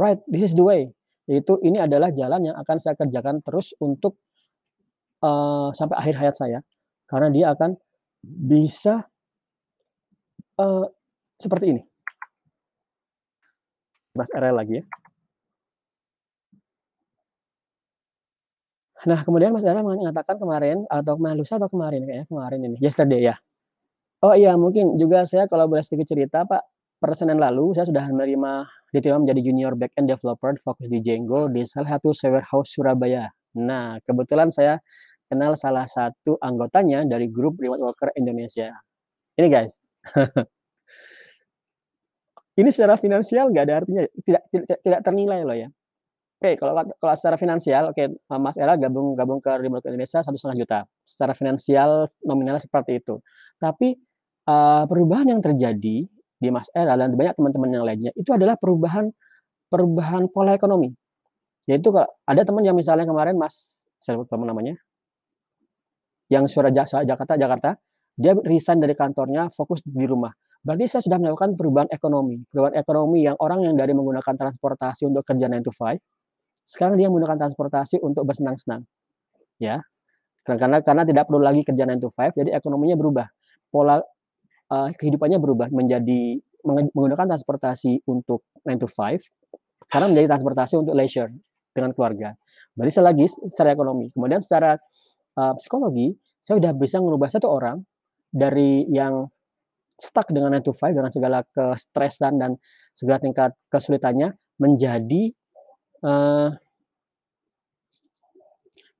right, 0.00 0.20
this 0.30 0.44
is 0.46 0.54
the 0.56 0.64
way. 0.64 0.90
Yaitu 1.30 1.58
ini 1.64 1.80
adalah 1.82 2.10
jalan 2.14 2.52
yang 2.52 2.56
akan 2.60 2.78
saya 2.82 2.94
kerjakan 2.98 3.40
terus 3.46 3.72
untuk, 3.82 4.18
eee, 5.24 5.68
sampai 5.76 5.96
akhir 6.00 6.14
hayat 6.20 6.36
saya, 6.38 6.58
karena 7.10 7.28
dia 7.32 7.46
akan 7.54 7.76
bisa 8.24 9.06
eee, 10.60 10.84
seperti 11.40 11.66
ini. 11.76 11.82
Mas 14.18 14.30
Erel 14.34 14.56
lagi 14.56 14.80
ya. 14.80 14.84
Nah, 19.06 19.20
kemudian 19.22 19.54
Mas 19.54 19.62
Erel 19.62 19.86
mengatakan 19.86 20.36
kemarin 20.40 20.82
atau 20.90 21.14
kemarin 21.14 21.36
lusa 21.38 21.54
atau 21.60 21.70
kemarin 21.70 22.02
kayaknya 22.02 22.26
kemarin 22.26 22.60
ini, 22.66 22.76
yesterday 22.82 23.20
ya. 23.30 23.34
Oh 24.24 24.32
iya, 24.34 24.56
mungkin 24.56 24.96
juga 24.98 25.22
saya 25.28 25.46
kalau 25.46 25.68
boleh 25.70 25.84
sedikit 25.84 26.10
cerita, 26.10 26.42
Pak, 26.42 26.62
per 26.98 27.12
Senin 27.14 27.36
lalu 27.38 27.76
saya 27.76 27.86
sudah 27.86 28.08
menerima 28.08 28.64
diterima 28.90 29.20
menjadi 29.20 29.40
junior 29.44 29.72
backend 29.76 30.08
developer 30.08 30.56
fokus 30.64 30.88
di 30.88 31.04
Django 31.04 31.52
di 31.52 31.62
salah 31.68 32.00
satu 32.00 32.16
software 32.16 32.48
house 32.48 32.72
Surabaya. 32.72 33.28
Nah, 33.60 34.00
kebetulan 34.08 34.48
saya 34.48 34.80
kenal 35.28 35.54
salah 35.60 35.84
satu 35.84 36.40
anggotanya 36.40 37.04
dari 37.04 37.28
grup 37.28 37.60
remote 37.60 37.82
worker 37.84 38.10
Indonesia. 38.16 38.72
Ini 39.36 39.48
guys. 39.52 39.76
Ini 42.56 42.68
secara 42.72 42.96
finansial 42.96 43.52
nggak 43.52 43.64
ada 43.68 43.74
artinya, 43.84 44.02
tidak 44.24 44.42
tidak 44.48 44.78
tidak 44.80 45.00
ternilai 45.04 45.40
loh 45.44 45.56
ya. 45.56 45.68
Oke, 46.40 46.52
kalau 46.60 46.72
kalau 47.00 47.14
secara 47.16 47.36
finansial, 47.40 47.92
oke, 47.96 48.04
Mas 48.36 48.56
Era 48.60 48.76
gabung 48.76 49.16
gabung 49.16 49.40
ke 49.40 49.52
remote 49.56 49.88
Indonesia 49.88 50.20
1.500.000. 50.20 50.84
Secara 51.08 51.32
finansial 51.32 52.08
nominalnya 52.28 52.60
seperti 52.60 53.00
itu. 53.00 53.20
Tapi, 53.56 53.96
eee, 54.44 54.82
perubahan 54.88 55.32
yang 55.32 55.40
terjadi 55.40 55.96
di 56.36 56.48
Mas 56.52 56.68
Era 56.76 56.96
dan 57.00 57.16
banyak 57.16 57.36
teman-teman 57.40 57.70
yang 57.72 57.84
lainnya, 57.88 58.12
itu 58.16 58.28
adalah 58.36 58.56
perubahan 58.60 59.08
perubahan 59.72 60.28
pola 60.32 60.56
ekonomi. 60.56 60.92
Yaitu 61.70 61.90
kalau 61.94 62.08
ada 62.28 62.42
teman 62.46 62.62
yang 62.66 62.76
misalnya 62.78 63.06
kemarin 63.08 63.36
Mas, 63.38 63.86
saya 64.00 64.20
lupa 64.20 64.36
namanya 64.38 64.76
yang 66.30 66.46
Sura 66.50 66.70
Ja 66.74 66.84
Jakarta 66.86 67.38
Jakarta, 67.38 67.70
dia 68.18 68.34
resign 68.34 68.82
dari 68.82 68.94
kantornya, 68.98 69.50
fokus 69.54 69.82
di 69.86 70.06
rumah. 70.06 70.32
Berarti 70.66 70.90
saya 70.90 71.02
sudah 71.06 71.22
melakukan 71.22 71.54
perubahan 71.54 71.86
ekonomi. 71.94 72.42
Perubahan 72.50 72.74
ekonomi 72.74 73.22
yang 73.22 73.38
orang 73.38 73.62
yang 73.62 73.78
dari 73.78 73.94
menggunakan 73.94 74.34
transportasi 74.34 75.06
untuk 75.06 75.22
kerja 75.22 75.46
9 75.46 75.62
to 75.62 75.70
5, 75.70 75.94
sekarang 76.66 76.98
dia 76.98 77.06
menggunakan 77.06 77.38
transportasi 77.38 78.02
untuk 78.02 78.26
bersenang-senang. 78.26 78.82
Ya. 79.62 79.86
Karena 80.42 80.82
karena 80.82 81.06
tidak 81.06 81.30
perlu 81.30 81.38
lagi 81.38 81.62
kerja 81.62 81.86
9 81.86 82.02
to 82.02 82.10
5, 82.10 82.34
jadi 82.34 82.50
ekonominya 82.58 82.98
berubah. 82.98 83.30
Pola 83.70 84.02
uh, 84.74 84.90
kehidupannya 84.90 85.38
berubah 85.38 85.70
menjadi 85.70 86.42
menggunakan 86.66 87.30
transportasi 87.30 88.02
untuk 88.10 88.42
9 88.66 88.82
to 88.82 88.90
5, 88.90 89.22
sekarang 89.86 90.10
menjadi 90.10 90.34
transportasi 90.34 90.74
untuk 90.82 90.98
leisure 90.98 91.30
dengan 91.70 91.94
keluarga. 91.94 92.34
Berarti 92.74 92.92
selagi 92.98 93.26
secara 93.54 93.70
ekonomi. 93.70 94.10
Kemudian 94.10 94.42
secara 94.42 94.74
uh, 95.38 95.54
psikologi, 95.54 96.10
saya 96.42 96.58
sudah 96.58 96.74
bisa 96.74 96.98
mengubah 96.98 97.30
satu 97.30 97.46
orang 97.46 97.86
dari 98.34 98.82
yang 98.90 99.30
stuck 99.96 100.28
dengan 100.28 100.52
9 100.60 100.66
to 100.68 100.72
5 100.76 100.92
dengan 100.92 101.10
segala 101.12 101.38
kestresan 101.50 102.36
dan 102.36 102.50
segala 102.92 103.18
tingkat 103.20 103.50
kesulitannya 103.72 104.36
menjadi 104.60 105.32
uh, 106.04 106.52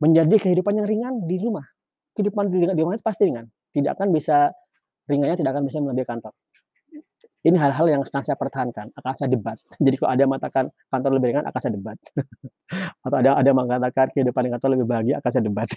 menjadi 0.00 0.36
kehidupan 0.36 0.76
yang 0.76 0.88
ringan 0.88 1.14
di 1.24 1.36
rumah. 1.40 1.64
Kehidupan 2.16 2.48
di, 2.48 2.64
rumah 2.64 2.96
itu 2.96 3.04
pasti 3.04 3.28
ringan. 3.28 3.48
Tidak 3.72 3.92
akan 3.92 4.08
bisa 4.12 4.52
ringannya 5.08 5.36
tidak 5.36 5.52
akan 5.56 5.64
bisa 5.68 5.78
melebihi 5.80 6.08
kantor. 6.08 6.32
Ini 7.46 7.54
hal-hal 7.62 7.86
yang 7.86 8.02
akan 8.02 8.22
saya 8.26 8.34
pertahankan, 8.34 8.90
akan 8.90 9.12
saya 9.14 9.30
debat. 9.30 9.54
Jadi 9.86 9.94
kalau 10.02 10.10
ada 10.10 10.24
mengatakan 10.26 10.64
kantor 10.90 11.10
lebih 11.14 11.26
ringan, 11.30 11.46
akan 11.46 11.60
saya 11.62 11.72
debat. 11.78 11.98
Atau 13.06 13.16
ada 13.22 13.30
ada 13.38 13.50
mengatakan 13.54 14.10
kehidupan 14.10 14.42
di 14.42 14.50
kantor 14.50 14.68
lebih 14.74 14.86
bahagia, 14.90 15.14
akan 15.22 15.30
saya 15.30 15.44
debat. 15.46 15.68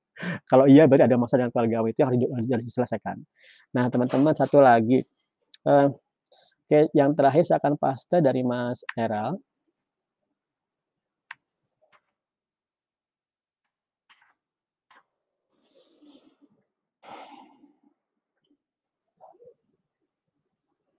kalau 0.50 0.66
iya 0.66 0.90
berarti 0.90 1.06
ada 1.06 1.14
masalah 1.14 1.46
dengan 1.46 1.52
keluarga 1.54 1.76
itu 1.94 1.98
yang 2.02 2.10
harus, 2.10 2.48
harus 2.50 2.66
diselesaikan. 2.66 3.16
Nah 3.70 3.84
teman-teman 3.86 4.34
satu 4.34 4.58
lagi, 4.58 4.98
uh, 5.70 5.94
yang 6.90 7.14
terakhir 7.14 7.46
saya 7.46 7.62
akan 7.62 7.78
paste 7.78 8.18
dari 8.18 8.42
Mas 8.42 8.82
Eral. 8.98 9.38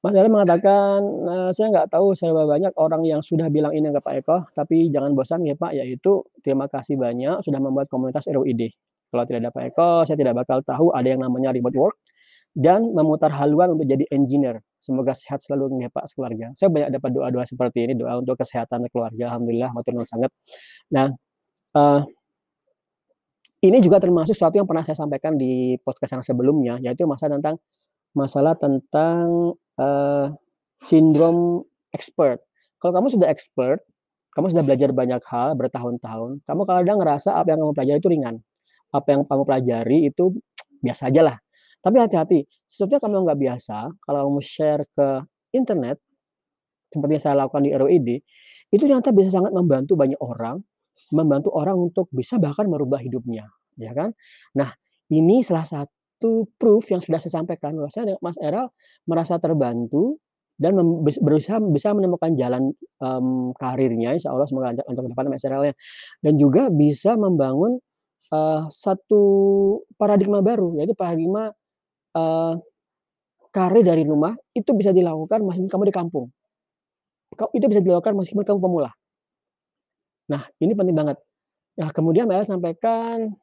Mas 0.03 0.11
Dara 0.11 0.27
mengatakan, 0.27 0.99
nah, 1.23 1.49
saya 1.55 1.71
nggak 1.71 1.87
tahu 1.95 2.11
saya 2.11 2.35
banyak 2.35 2.75
orang 2.75 3.07
yang 3.07 3.23
sudah 3.23 3.47
bilang 3.47 3.71
ini 3.71 3.87
ke 3.87 4.03
Pak 4.03 4.13
Eko, 4.19 4.37
tapi 4.51 4.91
jangan 4.91 5.15
bosan 5.15 5.47
ya 5.47 5.55
Pak, 5.55 5.71
yaitu 5.79 6.27
terima 6.43 6.67
kasih 6.67 6.99
banyak 6.99 7.39
sudah 7.39 7.59
membuat 7.63 7.87
komunitas 7.87 8.27
RUID. 8.27 8.67
Kalau 9.07 9.23
tidak 9.23 9.47
ada 9.47 9.51
Pak 9.55 9.63
Eko, 9.71 9.89
saya 10.03 10.19
tidak 10.19 10.35
bakal 10.43 10.59
tahu 10.59 10.91
ada 10.91 11.07
yang 11.07 11.23
namanya 11.23 11.55
remote 11.55 11.79
work 11.79 11.95
dan 12.51 12.91
memutar 12.91 13.31
haluan 13.31 13.79
untuk 13.79 13.87
jadi 13.87 14.03
engineer. 14.11 14.59
Semoga 14.83 15.15
sehat 15.15 15.39
selalu 15.39 15.79
ya 15.79 15.89
Pak 15.89 16.11
sekeluarga. 16.11 16.51
Saya 16.59 16.67
banyak 16.67 16.89
dapat 16.99 17.09
doa-doa 17.15 17.47
seperti 17.47 17.87
ini, 17.87 17.93
doa 17.95 18.19
untuk 18.19 18.35
kesehatan 18.35 18.91
keluarga. 18.91 19.31
Alhamdulillah, 19.31 19.71
matur 19.71 20.03
sangat. 20.03 20.35
Nah, 20.91 21.15
uh, 21.79 22.03
ini 23.63 23.79
juga 23.79 24.03
termasuk 24.03 24.35
sesuatu 24.35 24.59
yang 24.59 24.67
pernah 24.67 24.83
saya 24.83 24.99
sampaikan 24.99 25.39
di 25.39 25.79
podcast 25.79 26.19
yang 26.19 26.23
sebelumnya, 26.27 26.75
yaitu 26.83 27.07
masalah 27.07 27.39
tentang 27.39 27.55
masalah 28.13 28.53
tentang 28.57 29.53
uh, 29.77 30.33
sindrom 30.85 31.65
expert. 31.93 32.41
Kalau 32.77 32.93
kamu 32.99 33.07
sudah 33.13 33.27
expert, 33.29 33.81
kamu 34.33 34.49
sudah 34.49 34.63
belajar 34.65 34.89
banyak 34.89 35.21
hal 35.29 35.53
bertahun-tahun, 35.53 36.41
kamu 36.45 36.61
kadang 36.65 36.97
ngerasa 37.01 37.37
apa 37.37 37.53
yang 37.53 37.59
kamu 37.61 37.73
pelajari 37.77 37.99
itu 38.01 38.09
ringan. 38.09 38.35
Apa 38.93 39.07
yang 39.13 39.21
kamu 39.25 39.41
pelajari 39.45 39.97
itu 40.09 40.33
biasa 40.81 41.09
aja 41.09 41.21
lah. 41.21 41.37
Tapi 41.83 41.99
hati-hati, 41.99 42.47
sesuatu 42.65 42.97
kamu 42.97 43.27
nggak 43.27 43.39
biasa, 43.39 43.77
kalau 44.01 44.19
kamu 44.31 44.41
share 44.41 44.83
ke 44.89 45.07
internet, 45.51 45.99
seperti 46.89 47.11
yang 47.17 47.23
saya 47.23 47.35
lakukan 47.43 47.63
di 47.65 47.71
ROID, 47.75 48.09
itu 48.73 48.81
ternyata 48.81 49.13
bisa 49.13 49.29
sangat 49.33 49.51
membantu 49.51 49.93
banyak 49.93 50.17
orang, 50.17 50.61
membantu 51.11 51.49
orang 51.53 51.77
untuk 51.77 52.07
bisa 52.13 52.37
bahkan 52.37 52.69
merubah 52.69 53.01
hidupnya, 53.01 53.49
ya 53.77 53.91
kan? 53.93 54.13
Nah, 54.57 54.73
ini 55.11 55.41
salah 55.45 55.65
satu 55.65 56.02
satu 56.23 56.47
proof 56.55 56.87
yang 56.87 57.03
sudah 57.03 57.19
saya 57.19 57.43
sampaikan. 57.43 57.75
Bahwasanya 57.75 58.15
Mas 58.23 58.39
Eral 58.39 58.71
merasa 59.03 59.35
terbantu 59.43 60.23
dan 60.55 60.79
berusaha 61.19 61.59
bisa 61.67 61.91
menemukan 61.91 62.31
jalan 62.39 62.71
um, 63.03 63.51
karirnya 63.59 64.15
insya 64.15 64.31
Allah 64.31 64.47
semoga 64.47 64.71
lancar 64.71 64.87
lancar 64.87 65.03
ke 65.03 65.11
depan 65.11 65.25
Mas 65.27 65.43
Eralnya. 65.43 65.75
Dan 66.23 66.39
juga 66.39 66.71
bisa 66.71 67.19
membangun 67.19 67.75
uh, 68.31 68.71
satu 68.71 69.23
paradigma 69.99 70.39
baru 70.39 70.79
yaitu 70.79 70.95
paradigma 70.95 71.51
uh, 72.15 72.55
karir 73.51 73.83
dari 73.83 74.07
rumah 74.07 74.31
itu 74.55 74.71
bisa 74.71 74.95
dilakukan 74.95 75.43
meskipun 75.43 75.67
kamu 75.67 75.83
di 75.91 75.95
kampung. 75.99 76.31
Itu 77.51 77.67
bisa 77.67 77.83
dilakukan 77.83 78.15
meskipun 78.15 78.47
kamu 78.47 78.59
pemula. 78.63 78.95
Nah 80.31 80.47
ini 80.63 80.71
penting 80.71 80.95
banget. 80.95 81.19
Nah 81.75 81.91
kemudian 81.91 82.31
Mbak 82.31 82.47
sampaikan 82.47 83.35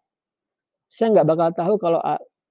saya 0.89 1.13
nggak 1.13 1.29
bakal 1.29 1.49
tahu 1.53 1.75
kalau 1.77 2.01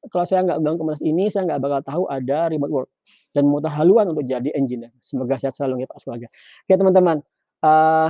kalau 0.08 0.24
saya 0.24 0.48
nggak 0.48 0.64
bilang 0.64 0.80
komunitas 0.80 1.04
ini, 1.04 1.28
saya 1.28 1.44
nggak 1.44 1.60
bakal 1.60 1.82
tahu 1.84 2.04
ada 2.08 2.48
remote 2.48 2.72
work 2.72 2.90
dan 3.36 3.44
mutar 3.44 3.76
haluan 3.76 4.08
untuk 4.16 4.24
jadi 4.24 4.48
engineer. 4.56 4.96
Semoga 5.04 5.36
sehat 5.36 5.52
selalu 5.60 5.84
ya 5.84 5.88
Pak 5.92 6.00
Semoga. 6.00 6.32
Oke 6.64 6.74
teman-teman, 6.80 7.20
uh, 7.68 8.10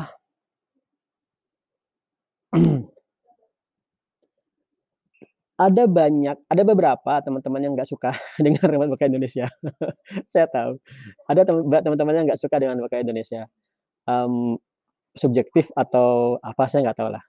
ada 5.65 5.83
banyak, 5.89 6.37
ada 6.45 6.63
beberapa 6.63 7.13
teman-teman 7.25 7.59
yang 7.65 7.73
nggak 7.73 7.89
suka 7.89 8.13
dengan 8.45 8.63
remote 8.69 8.93
work 8.93 9.01
Indonesia. 9.09 9.49
saya 10.31 10.45
tahu. 10.45 10.77
Ada 11.25 11.41
teman-teman 11.49 12.13
yang 12.13 12.25
nggak 12.29 12.39
suka 12.39 12.61
dengan 12.61 12.77
work 12.79 12.93
Indonesia. 12.93 13.49
Um, 14.05 14.61
subjektif 15.17 15.73
atau 15.73 16.37
apa 16.45 16.69
saya 16.69 16.85
nggak 16.85 16.97
tahu 17.01 17.09
lah. 17.11 17.23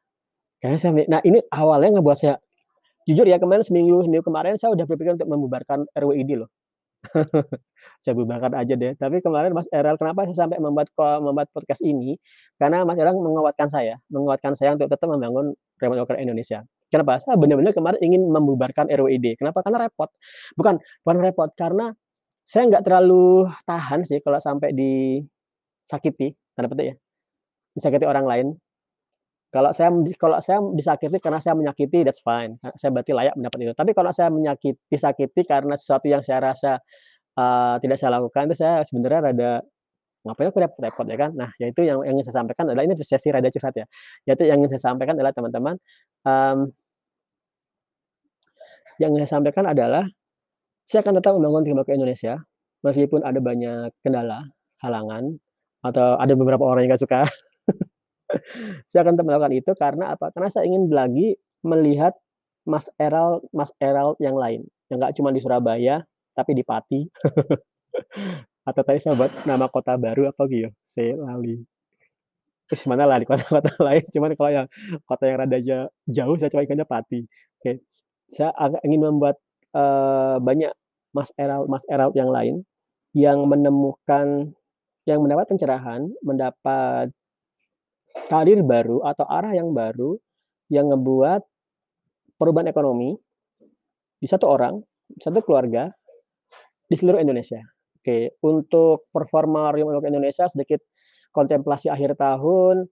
Karena 0.61 0.77
saya, 0.77 0.93
nah 1.09 1.25
ini 1.25 1.41
awalnya 1.49 1.97
ngebuat 1.99 2.19
saya 2.21 2.37
Jujur 3.11 3.27
ya 3.27 3.43
kemarin 3.43 3.67
seminggu 3.67 4.07
seminggu 4.07 4.23
kemarin 4.23 4.55
saya 4.55 4.71
udah 4.71 4.87
berpikir 4.87 5.19
untuk 5.19 5.27
membubarkan 5.27 5.83
RWID 5.99 6.47
loh. 6.47 6.51
Saya 8.05 8.15
bubarkan 8.15 8.53
aja 8.55 8.77
deh. 8.77 8.93
Tapi 8.95 9.25
kemarin 9.25 9.51
Mas 9.57 9.67
Eral 9.73 9.97
kenapa 9.97 10.29
saya 10.29 10.47
sampai 10.47 10.61
membuat 10.61 10.93
membuat 10.95 11.49
podcast 11.49 11.81
ini? 11.81 12.21
Karena 12.61 12.85
Mas 12.85 13.01
Eral 13.01 13.17
menguatkan 13.17 13.73
saya, 13.73 13.97
menguatkan 14.13 14.53
saya 14.53 14.77
untuk 14.77 14.93
tetap 14.93 15.09
membangun 15.09 15.57
remote 15.81 16.05
worker 16.05 16.21
Indonesia. 16.21 16.61
Kenapa? 16.93 17.17
Saya 17.23 17.41
benar-benar 17.41 17.73
kemarin 17.73 18.01
ingin 18.05 18.23
membubarkan 18.29 18.93
RWID. 18.93 19.41
Kenapa? 19.41 19.65
Karena 19.65 19.89
repot. 19.89 20.13
Bukan, 20.61 20.77
bukan 21.03 21.17
repot 21.25 21.51
karena 21.57 21.95
saya 22.45 22.69
nggak 22.69 22.85
terlalu 22.85 23.49
tahan 23.65 24.03
sih 24.05 24.19
kalau 24.21 24.43
sampai 24.43 24.75
disakiti, 24.77 26.37
tanda 26.53 26.69
petik 26.69 26.87
ya. 26.93 26.95
Disakiti 27.79 28.05
orang 28.05 28.27
lain. 28.29 28.47
Kalau 29.51 29.75
saya 29.75 29.91
kalau 30.15 30.39
saya 30.39 30.63
disakiti 30.79 31.19
karena 31.19 31.43
saya 31.43 31.59
menyakiti, 31.59 32.07
that's 32.07 32.23
fine. 32.23 32.55
Saya 32.79 32.95
berarti 32.95 33.11
layak 33.11 33.35
mendapat 33.35 33.59
itu. 33.67 33.73
Tapi 33.75 33.91
kalau 33.99 34.15
saya 34.15 34.31
menyakiti 34.31 34.79
disakiti 34.87 35.43
karena 35.43 35.75
sesuatu 35.75 36.07
yang 36.07 36.23
saya 36.23 36.39
rasa, 36.55 36.79
uh, 37.35 37.75
tidak 37.83 37.99
saya 37.99 38.15
lakukan, 38.23 38.47
itu 38.47 38.63
saya 38.63 38.87
sebenarnya 38.87 39.21
rada, 39.31 39.53
ngapain 40.23 40.49
aku 40.55 40.59
repot-repot 40.63 41.07
ya 41.11 41.19
kan. 41.19 41.31
Nah, 41.35 41.51
yaitu 41.59 41.83
yang 41.83 41.99
yang 42.07 42.15
ingin 42.19 42.31
saya 42.31 42.47
sampaikan 42.47 42.71
adalah 42.71 42.87
ini 42.87 42.95
sesi 43.03 43.29
rada 43.35 43.51
curhat 43.51 43.75
ya. 43.75 43.87
Yaitu 44.31 44.47
yang 44.47 44.63
ingin 44.63 44.71
saya 44.79 44.95
sampaikan 44.95 45.15
adalah 45.19 45.35
teman-teman, 45.35 45.75
um 46.27 46.71
yang 49.01 49.11
ingin 49.17 49.25
saya 49.27 49.41
sampaikan 49.41 49.65
adalah, 49.67 50.05
saya 50.85 51.01
akan 51.03 51.15
tetap 51.19 51.33
membangun 51.35 51.63
tim 51.65 51.81
ke 51.83 51.93
Indonesia, 51.97 52.35
meskipun 52.85 53.25
ada 53.25 53.41
banyak 53.41 53.91
kendala, 54.05 54.45
halangan, 54.85 55.41
atau 55.81 56.21
ada 56.21 56.33
beberapa 56.37 56.65
orang 56.69 56.85
yang 56.85 56.93
nggak 56.95 57.03
suka. 57.03 57.25
Saya 58.91 59.07
akan 59.07 59.21
melakukan 59.23 59.53
itu 59.55 59.73
karena 59.75 60.15
apa? 60.15 60.31
Karena 60.35 60.49
saya 60.51 60.67
ingin 60.67 60.91
lagi 60.91 61.37
melihat 61.63 62.17
Mas 62.65 62.89
Eral 63.01 63.43
Mas 63.51 63.73
Eral 63.81 64.15
yang 64.21 64.37
lain, 64.37 64.65
yang 64.93 65.01
nggak 65.01 65.17
cuma 65.17 65.33
di 65.35 65.41
Surabaya, 65.43 66.05
tapi 66.37 66.55
di 66.55 66.63
Pati. 66.65 67.01
Atau 68.69 68.83
tadi 68.85 69.01
saya 69.01 69.17
buat 69.17 69.33
nama 69.49 69.67
kota 69.67 69.97
baru 69.97 70.31
apa 70.31 70.47
gitu, 70.47 70.71
saya 70.85 71.17
lali. 71.17 71.59
Terus 72.71 72.87
mana 72.87 73.03
lah 73.09 73.19
kota-kota 73.27 73.75
lain, 73.87 74.05
cuman 74.15 74.31
kalau 74.39 74.51
yang 74.63 74.67
kota 75.03 75.25
yang 75.27 75.37
rada 75.43 75.59
jauh 76.07 76.37
saya 76.39 76.51
coba 76.53 76.63
ingatnya 76.63 76.87
Pati. 76.87 77.21
Oke. 77.59 77.83
Saya 78.31 78.55
ingin 78.87 79.03
membuat, 79.03 79.43
uh, 79.75 80.39
banyak 80.39 80.71
Mas 81.11 81.35
Eral 81.35 81.67
Mas 81.67 81.83
Eral 81.91 82.15
yang 82.15 82.31
lain, 82.31 82.63
yang 83.11 83.43
menemukan 83.51 84.55
yang 85.09 85.19
mendapat 85.25 85.51
pencerahan, 85.51 86.07
mendapat 86.23 87.11
karir 88.31 88.61
baru 88.63 89.03
atau 89.07 89.27
arah 89.27 89.55
yang 89.55 89.71
baru 89.71 90.19
yang 90.71 90.91
ngebuat 90.91 91.43
perubahan 92.39 92.71
ekonomi 92.71 93.19
di 94.21 94.27
satu 94.29 94.47
orang, 94.47 94.79
satu 95.19 95.43
keluarga 95.43 95.91
di 96.87 96.95
seluruh 96.95 97.19
Indonesia. 97.23 97.61
Oke, 98.01 98.35
untuk 98.41 99.11
performa 99.13 99.71
Remote 99.77 100.09
Indonesia 100.09 100.49
sedikit 100.49 100.81
kontemplasi 101.31 101.93
akhir 101.93 102.17
tahun, 102.17 102.89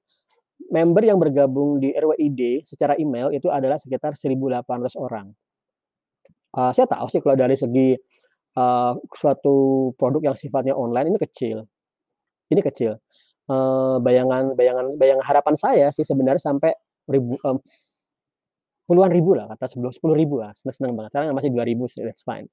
member 0.68 1.02
yang 1.06 1.16
bergabung 1.16 1.80
di 1.80 1.94
RWID 1.96 2.66
secara 2.68 2.94
email 3.00 3.32
itu 3.32 3.48
adalah 3.48 3.80
sekitar 3.80 4.14
1.800 4.14 4.98
orang. 5.00 5.32
Uh, 6.52 6.72
saya 6.76 6.84
tahu 6.84 7.08
sih 7.08 7.20
kalau 7.24 7.36
dari 7.36 7.56
segi 7.56 7.96
eee, 8.58 8.92
suatu 9.14 9.56
produk 9.94 10.32
yang 10.32 10.36
sifatnya 10.36 10.74
online 10.74 11.14
ini 11.14 11.18
kecil. 11.20 11.64
Ini 12.48 12.60
kecil, 12.64 12.96
eee, 13.50 13.96
bayangan 14.04 14.44
bayangan 14.54 14.86
bayangan 15.00 15.24
harapan 15.26 15.54
saya 15.58 15.86
sih 15.94 16.04
sebenarnya 16.06 16.42
sampai 16.42 16.72
ribu 17.08 17.36
mmm, 17.40 17.58
puluhan 18.88 19.12
ribu 19.12 19.36
lah, 19.36 19.44
kata 19.52 19.68
sebelum 19.68 19.92
10.000 19.92 20.40
lah, 20.40 20.52
seneng-seneng 20.56 20.96
banget, 20.96 21.10
sekarang 21.12 21.36
masih 21.36 21.52
2.000 21.52 21.84
sih, 21.92 22.00
that's 22.00 22.24
fine. 22.24 22.48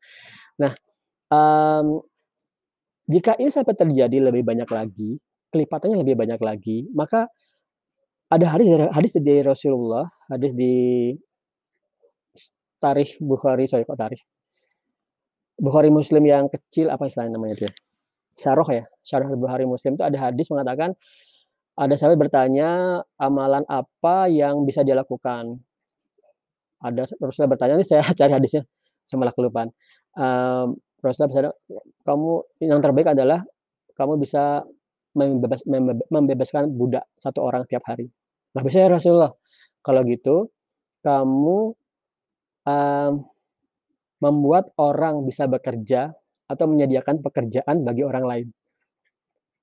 Nah, 0.60 0.74
mmm, 1.32 2.04
jika 3.06 3.38
ini 3.38 3.50
sampai 3.54 3.75
terjadi 3.78 4.18
lebih 4.18 4.42
banyak 4.42 4.70
lagi, 4.70 5.18
kelipatannya 5.54 5.98
lebih 6.02 6.16
banyak 6.18 6.42
lagi, 6.42 6.90
maka 6.92 7.30
ada 8.30 8.46
hadis 8.54 8.68
dari 8.70 8.86
hadis 8.90 9.12
dari 9.22 9.42
Rasulullah, 9.46 10.06
hadis 10.30 10.52
di 10.58 10.74
Tarikh 12.84 13.20
Bukhari, 13.20 13.66
sorry 13.68 13.84
kok 13.88 14.00
tarikh? 14.00 14.24
Bukhari 15.56 15.88
Muslim 15.88 16.24
yang 16.28 16.46
kecil, 16.52 16.92
apa 16.92 17.08
istilahnya 17.08 17.40
namanya 17.40 17.56
ya, 17.68 17.72
syarah 18.36 18.68
ya, 18.72 18.84
syarah 19.04 19.27
Bukhari 19.36 19.65
Muslim 19.68 19.96
itu 20.00 20.04
ada 20.06 20.18
hadis 20.32 20.48
mengatakan, 20.51 20.94
ada 21.80 21.94
sahabat 22.00 22.20
bertanya, 22.30 23.01
"Amalan 23.20 23.63
apa 23.70 24.27
yang 24.32 24.63
bisa 24.68 24.84
dia 24.88 24.96
lakukan?" 25.00 25.60
Ada 26.84 27.08
Rasulullah 27.24 27.51
bertanya, 27.56 27.75
ini 27.80 27.86
saya 27.88 28.04
cari 28.20 28.34
hadisnya, 28.36 28.63
saya 29.08 29.18
malah 29.22 29.34
kelupaan. 29.36 29.72
Mmm, 30.18 30.75
Rasulullah 31.04 31.30
bersabda, 31.32 31.51
"Kamu 32.08 32.32
yang 32.63 32.82
terbaik 32.84 33.08
adalah 33.15 33.39
kamu 33.98 34.20
bisa 34.22 34.63
membebas 35.15 35.63
membebaskan 36.12 36.72
budak 36.75 37.06
1 37.22 37.39
orang 37.44 37.63
tiap 37.70 37.84
hari." 37.88 38.12
"Lah 38.56 38.63
bisa 38.65 38.84
ya 38.84 38.89
Rasulullah?" 38.92 39.32
"Kalau 39.86 40.01
gitu, 40.08 40.51
kamu, 41.06 41.75
mmm, 42.68 43.12
membuat 44.24 44.72
orang 44.82 45.24
bisa 45.27 45.46
bekerja 45.50 46.15
atau 46.46 46.66
menyediakan 46.70 47.22
pekerjaan 47.22 47.86
bagi 47.86 48.04
orang 48.06 48.25
lain." 48.25 48.48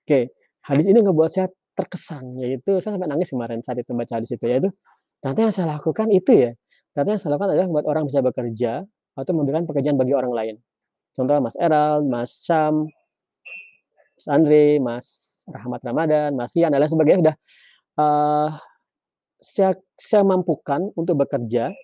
Oke, 0.02 0.34
hadis 0.66 0.86
ini 0.90 0.98
ngebuat 1.02 1.30
saya 1.30 1.46
terkesan, 1.78 2.36
yaitu 2.42 2.82
saya 2.82 2.98
sampai 2.98 3.08
nangis 3.08 3.32
kemarin 3.32 3.62
saat 3.64 3.80
itu 3.80 3.94
baca 3.96 4.12
hadis 4.18 4.34
itu, 4.34 4.44
yaitu 4.50 4.68
ternyata 5.22 5.40
yang 5.48 5.54
saya 5.54 5.66
lakukan 5.78 6.08
itu 6.10 6.32
ya, 6.34 6.50
ternyata 6.92 7.08
yang 7.16 7.20
saya 7.22 7.30
lakukan 7.38 7.50
adalah 7.54 7.66
membuat 7.70 7.86
orang 7.88 8.04
bisa 8.10 8.20
bekerja 8.20 8.72
atau 9.16 9.32
memberikan 9.36 9.64
pekerjaan 9.64 9.96
bagi 9.96 10.14
orang 10.16 10.32
lain. 10.32 10.54
Contoh 11.12 11.36
Mas 11.44 11.56
Erald, 11.60 12.08
Mas 12.08 12.30
Syam, 12.40 12.88
Mas 14.16 14.26
Andre, 14.28 14.80
Mas 14.80 15.06
Rahmat 15.44 15.80
Ramadan, 15.84 16.30
Mas 16.34 16.50
Rian, 16.56 16.72
dan 16.72 16.80
sebagainya 16.88 17.20
udah, 17.30 17.36
eee, 18.00 18.48
saya 19.42 19.70
saya 19.98 20.22
mampukan 20.22 20.94
untuk 20.94 21.18
bekerja 21.26 21.74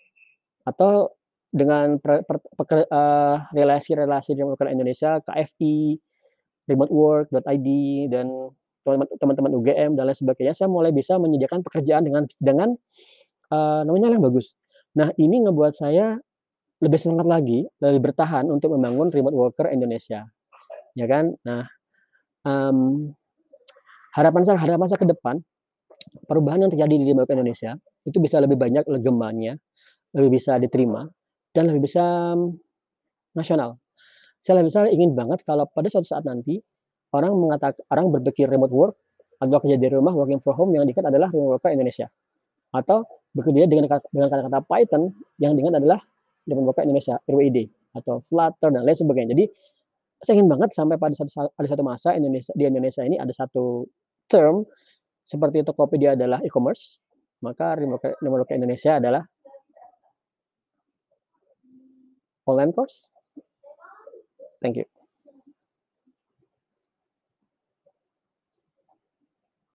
atau 0.62 1.11
dengan 1.52 1.97
eee, 2.00 3.37
relasi-relasi 3.57 4.37
dengan 4.37 4.55
worker 4.55 4.69
Indonesia, 4.73 5.19
KFI, 5.25 5.97
remotework.id, 6.69 7.69
dan 8.12 8.26
teman 8.85 9.07
teman-teman 9.21 9.52
UGM 9.61 9.90
dan 9.97 10.09
lain 10.09 10.17
sebagainya, 10.17 10.55
saya 10.57 10.69
mulai 10.73 10.93
bisa 10.95 11.17
menyediakan 11.21 11.61
pekerjaan 11.64 12.05
dengan 12.07 12.25
dengan, 12.40 12.73
eee, 13.52 13.81
nominal 13.88 14.12
yang 14.17 14.25
bagus. 14.25 14.55
Nah, 14.99 15.11
ini 15.21 15.45
ngebuat 15.47 15.75
saya 15.76 16.19
lebih 16.83 16.99
semangat 17.00 17.26
lagi, 17.28 17.61
lebih 17.83 18.12
bertahan 18.12 18.49
untuk 18.52 18.75
membangun 18.76 19.11
remote 19.12 19.37
worker 19.37 19.69
Indonesia, 19.73 20.26
ya 20.99 21.07
kan. 21.11 21.35
Nah, 21.47 21.64
mmm, 22.47 23.14
harapan 24.17 24.43
saya 24.47 24.59
harapan 24.61 24.87
saya 24.90 25.00
ke 25.00 25.09
depan, 25.09 25.37
perubahan 26.28 26.67
yang 26.67 26.73
terjadi 26.73 26.95
di 27.00 27.05
remote 27.14 27.31
Indonesia, 27.35 27.76
itu 28.07 28.19
bisa 28.23 28.40
lebih 28.43 28.57
banyak 28.61 28.85
le 28.88 28.99
gemanya, 29.02 29.55
lebih 30.17 30.38
bisa 30.40 30.57
diterima, 30.61 31.07
dan 31.59 31.67
lebih 31.67 31.91
bisa 31.91 32.38
nasional. 33.35 33.83
Saya 34.38 34.62
lebih 34.62 34.71
saya 34.71 34.95
ingin 34.95 35.19
banget 35.19 35.43
kalau 35.43 35.67
pada 35.67 35.91
suatu 35.91 36.07
saat 36.07 36.23
nanti, 36.23 36.62
orang 37.11 37.35
mengatak 37.35 37.82
orang 37.91 38.15
berpikir 38.15 38.47
remote 38.47 38.71
work, 38.71 38.95
atau 39.43 39.59
kerja 39.59 39.75
dari 39.75 39.99
rumah, 39.99 40.15
working 40.15 40.39
from 40.39 40.54
home, 40.54 40.71
yang 40.78 40.87
diingat 40.87 41.11
adalah 41.11 41.26
remote 41.35 41.59
worker 41.59 41.75
Indonesia. 41.75 42.06
Atau 42.71 43.02
bekerja 43.35 43.67
dengan 43.67 43.91
dengan 44.15 44.30
kata-kata 44.30 44.63
Python, 44.71 45.11
yang 45.43 45.59
diingat 45.59 45.82
adalah 45.82 45.99
remote 46.47 46.71
worker 46.71 46.87
Indonesia, 46.87 47.19
RWID, 47.26 47.59
atau 47.99 48.23
Flutter, 48.23 48.71
dan 48.71 48.87
lain 48.87 48.95
sebagainya. 48.95 49.35
Jadi, 49.35 49.45
saya 50.23 50.39
ingin 50.39 50.47
banget 50.47 50.71
sampai 50.71 50.95
pada 50.95 51.19
saat 51.19 51.50
ada 51.50 51.67
suatu 51.67 51.82
masa 51.82 52.15
Indonesia 52.15 52.54
di 52.54 52.63
Indonesia 52.67 53.02
ini 53.02 53.19
ada 53.19 53.35
satu 53.35 53.87
term, 54.30 54.63
seperti 55.26 55.67
Tokopedia 55.67 56.15
adalah 56.15 56.39
e-commerce, 56.47 57.02
maka 57.43 57.75
remote 57.75 58.15
worker 58.23 58.54
Indonesia 58.54 59.02
adalah 59.02 59.26
all 62.49 62.56
mentors. 62.56 63.13
Thank 64.63 64.76
you. 64.76 64.98